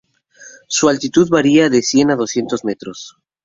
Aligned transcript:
Su 0.67 0.89
altitud 0.89 1.29
varia 1.29 1.69
de 1.69 1.83
cien 1.83 2.09
a 2.09 2.15
doscientos 2.15 2.65
metros. 2.65 3.17